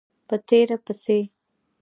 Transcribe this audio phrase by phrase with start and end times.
[0.27, 1.19] په تېر پسې